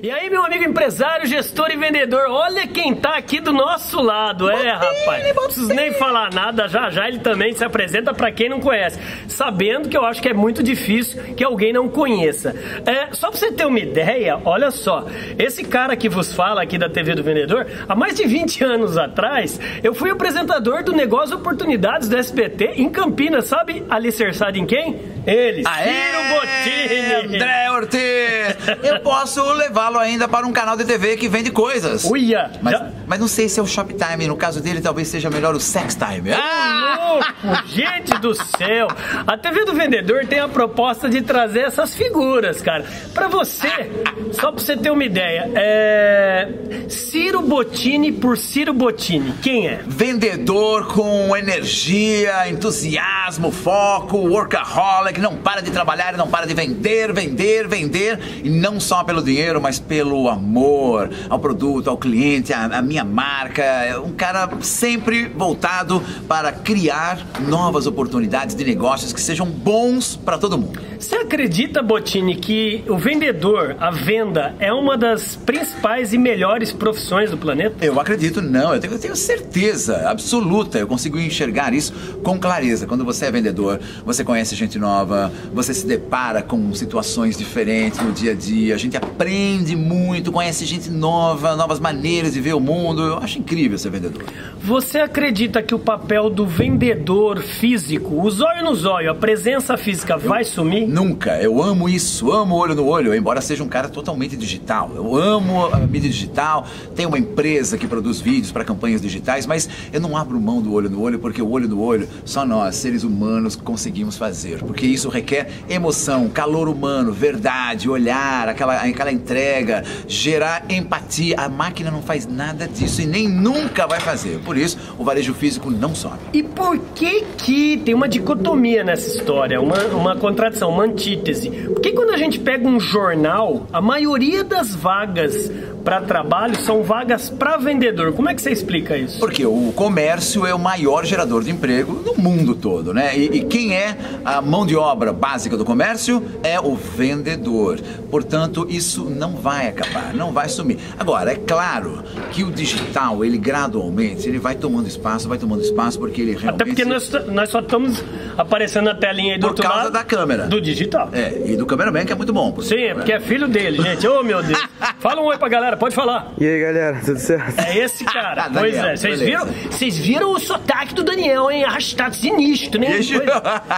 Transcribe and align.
E 0.00 0.12
aí, 0.12 0.30
meu 0.30 0.44
amigo 0.44 0.62
empresário, 0.62 1.26
gestor 1.26 1.72
e 1.72 1.76
vendedor, 1.76 2.26
olha 2.28 2.68
quem 2.68 2.94
tá 2.94 3.16
aqui 3.16 3.40
do 3.40 3.52
nosso 3.52 4.00
lado, 4.00 4.48
é, 4.48 4.70
rapaz. 4.70 5.34
Não 5.34 5.44
preciso 5.44 5.74
nem 5.74 5.92
falar 5.94 6.32
nada, 6.32 6.68
já 6.68 6.88
já 6.88 7.08
ele 7.08 7.18
também 7.18 7.52
se 7.52 7.64
apresenta 7.64 8.14
para 8.14 8.30
quem 8.30 8.48
não 8.48 8.60
conhece, 8.60 8.96
sabendo 9.26 9.88
que 9.88 9.96
eu 9.96 10.04
acho 10.04 10.22
que 10.22 10.28
é 10.28 10.32
muito 10.32 10.62
difícil 10.62 11.20
que 11.34 11.42
alguém 11.42 11.72
não 11.72 11.88
conheça. 11.88 12.54
É, 12.86 13.12
só 13.12 13.28
pra 13.28 13.40
você 13.40 13.50
ter 13.50 13.66
uma 13.66 13.80
ideia, 13.80 14.40
olha 14.44 14.70
só, 14.70 15.04
esse 15.36 15.64
cara 15.64 15.96
que 15.96 16.08
vos 16.08 16.32
fala 16.32 16.62
aqui 16.62 16.78
da 16.78 16.88
TV 16.88 17.16
do 17.16 17.24
Vendedor, 17.24 17.66
há 17.88 17.96
mais 17.96 18.14
de 18.14 18.24
20 18.24 18.62
anos 18.62 18.96
atrás, 18.96 19.60
eu 19.82 19.92
fui 19.92 20.10
apresentador 20.10 20.84
do 20.84 20.92
Negócio 20.92 21.34
Oportunidades 21.36 22.08
do 22.08 22.16
SBT 22.16 22.74
em 22.76 22.88
Campinas, 22.88 23.46
sabe? 23.46 23.84
Alicerçado 23.90 24.56
em 24.56 24.64
quem? 24.64 25.00
Ele, 25.26 25.64
Ciro 25.64 26.18
Bottini. 26.30 27.36
André 27.36 27.70
Ortiz! 27.72 28.57
Eu 28.82 29.00
posso 29.00 29.42
levá-lo 29.52 29.98
ainda 29.98 30.28
para 30.28 30.46
um 30.46 30.52
canal 30.52 30.76
de 30.76 30.84
TV 30.84 31.16
que 31.16 31.28
vende 31.28 31.50
coisas. 31.50 32.04
Uia! 32.04 32.50
Mas, 32.62 32.80
mas 33.06 33.20
não 33.20 33.28
sei 33.28 33.48
se 33.48 33.60
é 33.60 33.62
o 33.62 33.66
Shoptime. 33.66 34.26
No 34.26 34.36
caso 34.36 34.60
dele, 34.60 34.80
talvez 34.80 35.08
seja 35.08 35.30
melhor 35.30 35.54
o 35.54 35.60
Sex 35.60 35.94
Time. 35.94 36.32
Ah! 36.32 36.78
louco! 37.08 37.66
Gente 37.66 38.18
do 38.20 38.34
céu! 38.34 38.88
A 39.26 39.36
TV 39.36 39.64
do 39.64 39.74
Vendedor 39.74 40.26
tem 40.26 40.40
a 40.40 40.48
proposta 40.48 41.08
de 41.08 41.22
trazer 41.22 41.60
essas 41.60 41.94
figuras, 41.94 42.60
cara. 42.60 42.84
Pra 43.14 43.28
você, 43.28 43.90
só 44.32 44.52
pra 44.52 44.60
você 44.60 44.76
ter 44.76 44.90
uma 44.90 45.04
ideia, 45.04 45.50
é. 45.54 46.48
Ciro 46.88 47.42
Bottini 47.42 48.12
por 48.12 48.36
Ciro 48.36 48.72
Bottini. 48.72 49.32
Quem 49.42 49.68
é? 49.68 49.80
Vendedor 49.86 50.86
com 50.88 51.36
energia, 51.36 52.48
entusiasmo, 52.48 53.50
foco, 53.50 54.18
workaholic, 54.18 55.20
não 55.20 55.36
para 55.36 55.60
de 55.60 55.70
trabalhar, 55.70 56.16
não 56.16 56.28
para 56.28 56.46
de 56.46 56.54
vender, 56.54 57.12
vender, 57.12 57.66
vender. 57.68 58.18
E 58.42 58.50
não 58.58 58.80
só 58.80 59.04
pelo 59.04 59.22
dinheiro, 59.22 59.60
mas 59.60 59.78
pelo 59.78 60.28
amor 60.28 61.10
ao 61.30 61.38
produto, 61.38 61.88
ao 61.88 61.96
cliente, 61.96 62.52
à, 62.52 62.64
à 62.64 62.82
minha 62.82 63.04
marca. 63.04 63.62
É 63.62 63.98
um 63.98 64.12
cara 64.12 64.50
sempre 64.60 65.28
voltado 65.28 66.02
para 66.26 66.52
criar 66.52 67.24
novas 67.48 67.86
oportunidades 67.86 68.54
de 68.54 68.64
negócios 68.64 69.12
que 69.12 69.20
sejam 69.20 69.46
bons 69.46 70.16
para 70.16 70.36
todo 70.36 70.58
mundo. 70.58 70.88
Você 70.98 71.14
acredita, 71.14 71.80
Bottini, 71.80 72.34
que 72.34 72.82
o 72.88 72.98
vendedor, 72.98 73.76
a 73.78 73.90
venda, 73.90 74.54
é 74.58 74.72
uma 74.72 74.96
das 74.96 75.36
principais 75.36 76.12
e 76.12 76.18
melhores 76.18 76.72
profissões 76.72 77.30
do 77.30 77.38
planeta? 77.38 77.84
Eu 77.84 78.00
acredito, 78.00 78.42
não. 78.42 78.74
Eu 78.74 78.80
tenho, 78.80 78.92
eu 78.92 78.98
tenho 78.98 79.14
certeza 79.14 80.08
absoluta. 80.10 80.76
Eu 80.76 80.88
consigo 80.88 81.18
enxergar 81.18 81.72
isso 81.72 81.92
com 82.24 82.38
clareza. 82.38 82.86
Quando 82.86 83.04
você 83.04 83.26
é 83.26 83.30
vendedor, 83.30 83.80
você 84.04 84.24
conhece 84.24 84.56
gente 84.56 84.78
nova, 84.78 85.32
você 85.54 85.72
se 85.72 85.86
depara 85.86 86.42
com 86.42 86.74
situações 86.74 87.38
diferentes 87.38 88.00
no 88.00 88.10
dia 88.10 88.32
a 88.32 88.34
dia, 88.34 88.47
a 88.72 88.76
gente 88.76 88.96
aprende 88.96 89.76
muito, 89.76 90.32
conhece 90.32 90.64
gente 90.64 90.90
nova, 90.90 91.56
novas 91.56 91.78
maneiras 91.78 92.32
de 92.32 92.40
ver 92.40 92.54
o 92.54 92.60
mundo. 92.60 93.02
Eu 93.02 93.18
acho 93.18 93.38
incrível 93.38 93.78
ser 93.78 93.90
vendedor. 93.90 94.24
Você 94.62 94.98
acredita 94.98 95.62
que 95.62 95.74
o 95.74 95.78
papel 95.78 96.28
do 96.30 96.46
vendedor 96.46 97.40
físico, 97.40 98.22
o 98.22 98.30
zóio 98.30 98.64
no 98.64 98.74
zóio, 98.74 99.10
a 99.10 99.14
presença 99.14 99.76
física 99.76 100.16
vai 100.16 100.44
sumir? 100.44 100.86
Nunca. 100.86 101.40
Eu 101.40 101.62
amo 101.62 101.88
isso, 101.88 102.30
amo 102.32 102.56
olho 102.56 102.74
no 102.74 102.86
olho, 102.86 103.14
embora 103.14 103.40
seja 103.40 103.62
um 103.62 103.68
cara 103.68 103.88
totalmente 103.88 104.36
digital. 104.36 104.90
Eu 104.94 105.16
amo 105.16 105.66
a 105.66 105.78
mídia 105.78 106.10
digital, 106.10 106.66
tenho 106.94 107.08
uma 107.08 107.18
empresa 107.18 107.78
que 107.78 107.86
produz 107.86 108.20
vídeos 108.20 108.52
para 108.52 108.64
campanhas 108.64 109.00
digitais, 109.00 109.46
mas 109.46 109.68
eu 109.92 110.00
não 110.00 110.16
abro 110.16 110.38
mão 110.40 110.60
do 110.60 110.72
olho 110.72 110.90
no 110.90 111.00
olho, 111.00 111.18
porque 111.18 111.40
o 111.40 111.50
olho 111.50 111.68
no 111.68 111.80
olho 111.80 112.08
só 112.24 112.44
nós, 112.44 112.76
seres 112.76 113.04
humanos, 113.04 113.56
conseguimos 113.56 114.16
fazer. 114.16 114.58
Porque 114.58 114.86
isso 114.86 115.08
requer 115.08 115.50
emoção, 115.68 116.28
calor 116.28 116.68
humano, 116.68 117.12
verdade, 117.12 117.88
olhar, 117.88 118.37
aquela, 118.46 118.76
aquela 118.76 119.10
entrega, 119.10 119.82
gerar 120.06 120.64
empatia. 120.68 121.36
A 121.38 121.48
máquina 121.48 121.90
não 121.90 122.02
faz 122.02 122.26
nada 122.26 122.68
disso 122.68 123.00
e 123.00 123.06
nem 123.06 123.26
nunca 123.26 123.86
vai 123.86 124.00
fazer. 124.00 124.38
Por 124.40 124.56
isso, 124.56 124.78
o 124.98 125.04
varejo 125.04 125.32
físico 125.32 125.70
não 125.70 125.94
sobe. 125.94 126.18
E 126.32 126.42
por 126.42 126.78
que 126.94 127.24
que 127.38 127.78
tem 127.78 127.94
uma 127.94 128.08
dicotomia 128.08 128.84
nessa 128.84 129.08
história, 129.08 129.60
uma, 129.60 129.78
uma 129.86 130.16
contradição, 130.16 130.70
uma 130.70 130.84
antítese? 130.84 131.50
Porque 131.50 131.92
quando 131.92 132.10
a 132.10 132.16
gente 132.18 132.38
pega 132.38 132.68
um 132.68 132.78
jornal, 132.78 133.66
a 133.72 133.80
maioria 133.80 134.44
das 134.44 134.74
vagas 134.74 135.50
para 135.88 136.02
trabalho 136.02 136.54
são 136.60 136.82
vagas 136.82 137.30
para 137.30 137.56
vendedor. 137.56 138.12
Como 138.12 138.28
é 138.28 138.34
que 138.34 138.42
você 138.42 138.50
explica 138.50 138.96
isso? 138.96 139.18
Porque 139.18 139.46
o 139.46 139.72
comércio 139.74 140.44
é 140.44 140.54
o 140.54 140.58
maior 140.58 141.06
gerador 141.06 141.42
de 141.42 141.50
emprego 141.50 141.94
no 142.04 142.14
mundo 142.22 142.54
todo, 142.54 142.92
né? 142.92 143.16
E, 143.16 143.38
e 143.38 143.44
quem 143.44 143.74
é 143.74 143.96
a 144.24 144.42
mão 144.42 144.66
de 144.66 144.76
obra 144.76 145.12
básica 145.12 145.56
do 145.56 145.64
comércio 145.64 146.22
é 146.42 146.60
o 146.60 146.74
vendedor. 146.74 147.80
Portanto, 148.22 148.66
isso 148.68 149.04
não 149.04 149.36
vai 149.36 149.68
acabar, 149.68 150.12
não 150.12 150.32
vai 150.32 150.48
sumir. 150.48 150.76
Agora, 150.98 151.30
é 151.30 151.36
claro 151.36 152.02
que 152.32 152.42
o 152.42 152.50
digital, 152.50 153.24
ele 153.24 153.38
gradualmente, 153.38 154.28
ele 154.28 154.40
vai 154.40 154.56
tomando 154.56 154.88
espaço, 154.88 155.28
vai 155.28 155.38
tomando 155.38 155.62
espaço, 155.62 156.00
porque 156.00 156.20
ele 156.20 156.32
realmente... 156.32 156.54
Até 156.60 156.64
porque 156.64 156.84
nós, 156.84 157.08
nós 157.28 157.48
só 157.48 157.60
estamos 157.60 158.02
aparecendo 158.36 158.86
na 158.86 158.94
telinha 158.96 159.34
aí 159.34 159.38
do 159.38 159.42
Por 159.42 159.50
outro 159.50 159.62
causa 159.62 159.84
lado 159.84 159.92
da 159.92 160.02
câmera. 160.02 160.48
do 160.48 160.60
digital. 160.60 161.10
É, 161.12 161.52
e 161.52 161.56
do 161.56 161.64
cameraman, 161.64 162.04
que 162.04 162.12
é 162.12 162.16
muito 162.16 162.32
bom. 162.32 162.50
por 162.50 162.64
Sim, 162.64 162.74
é 162.74 162.88
né? 162.88 162.94
porque 162.94 163.12
é 163.12 163.20
filho 163.20 163.46
dele, 163.46 163.80
gente. 163.80 164.04
Ô, 164.08 164.24
meu 164.24 164.42
Deus. 164.42 164.60
Fala 164.98 165.20
um 165.20 165.26
oi 165.26 165.38
pra 165.38 165.48
galera, 165.48 165.76
pode 165.76 165.94
falar. 165.94 166.32
E 166.40 166.44
aí 166.44 166.60
galera, 166.60 167.00
tudo 167.04 167.20
certo? 167.20 167.56
É 167.60 167.78
esse 167.78 168.04
cara. 168.04 168.38
Ah, 168.48 168.50
pois 168.52 168.72
Daniel, 168.74 168.92
é, 168.92 168.96
vocês 168.96 169.20
viram, 169.20 169.46
vocês 169.70 169.98
viram 169.98 170.32
o 170.32 170.38
sotaque 170.38 170.94
do 170.94 171.02
Daniel, 171.02 171.50
hein? 171.50 171.64
Arrastado 171.64 172.14
sinistro, 172.14 172.80
né? 172.80 172.92
Pois, 172.92 173.10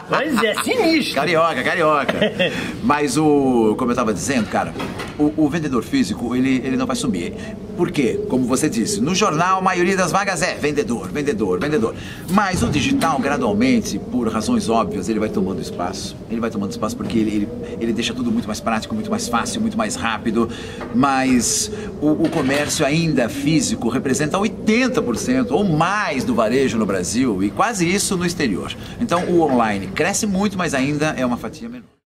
pois 0.08 0.42
é, 0.42 0.54
sinistro. 0.62 1.14
Carioca, 1.14 1.62
carioca. 1.62 2.14
Mas 2.82 3.16
o, 3.16 3.74
como 3.78 3.90
eu 3.90 3.96
tava 3.96 4.12
dizendo, 4.12 4.29
cara, 4.50 4.72
o, 5.18 5.44
o 5.44 5.48
vendedor 5.48 5.82
físico, 5.82 6.34
ele, 6.34 6.62
ele 6.64 6.76
não 6.76 6.86
vai 6.86 6.96
sumir. 6.96 7.32
Por 7.76 7.90
quê? 7.90 8.20
Como 8.28 8.44
você 8.44 8.68
disse, 8.68 9.00
no 9.00 9.14
jornal 9.14 9.58
a 9.58 9.62
maioria 9.62 9.96
das 9.96 10.12
vagas 10.12 10.42
é 10.42 10.54
vendedor, 10.54 11.08
vendedor, 11.08 11.58
vendedor. 11.58 11.94
Mas 12.30 12.62
o 12.62 12.68
digital, 12.68 13.18
gradualmente, 13.18 13.98
por 13.98 14.28
razões 14.28 14.68
óbvias, 14.68 15.08
ele 15.08 15.18
vai 15.18 15.28
tomando 15.28 15.60
espaço. 15.60 16.16
Ele 16.30 16.40
vai 16.40 16.50
tomando 16.50 16.70
espaço 16.70 16.96
porque 16.96 17.18
ele, 17.18 17.30
ele, 17.34 17.48
ele 17.80 17.92
deixa 17.92 18.12
tudo 18.14 18.30
muito 18.30 18.46
mais 18.46 18.60
prático, 18.60 18.94
muito 18.94 19.10
mais 19.10 19.28
fácil, 19.28 19.60
muito 19.60 19.76
mais 19.76 19.96
rápido. 19.96 20.48
Mas 20.94 21.70
o, 22.00 22.10
o 22.10 22.28
comércio 22.28 22.84
ainda 22.84 23.28
físico 23.28 23.88
representa 23.88 24.38
80% 24.38 25.50
ou 25.50 25.64
mais 25.64 26.22
do 26.22 26.34
varejo 26.34 26.78
no 26.78 26.86
Brasil 26.86 27.42
e 27.42 27.50
quase 27.50 27.90
isso 27.90 28.16
no 28.16 28.26
exterior. 28.26 28.72
Então 29.00 29.24
o 29.24 29.40
online 29.40 29.88
cresce 29.88 30.26
muito, 30.26 30.56
mas 30.56 30.74
ainda 30.74 31.14
é 31.16 31.24
uma 31.24 31.36
fatia 31.36 31.68
menor. 31.68 31.90